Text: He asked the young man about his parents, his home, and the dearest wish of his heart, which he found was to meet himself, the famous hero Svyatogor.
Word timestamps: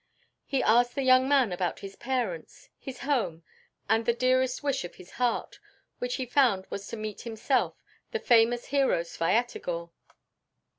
He 0.47 0.63
asked 0.63 0.95
the 0.95 1.03
young 1.03 1.27
man 1.29 1.51
about 1.51 1.81
his 1.81 1.95
parents, 1.95 2.69
his 2.79 3.01
home, 3.01 3.43
and 3.87 4.03
the 4.03 4.15
dearest 4.15 4.63
wish 4.63 4.83
of 4.83 4.95
his 4.95 5.11
heart, 5.11 5.59
which 5.99 6.15
he 6.15 6.25
found 6.25 6.65
was 6.71 6.87
to 6.87 6.97
meet 6.97 7.21
himself, 7.21 7.75
the 8.09 8.17
famous 8.19 8.65
hero 8.65 9.03
Svyatogor. 9.03 9.91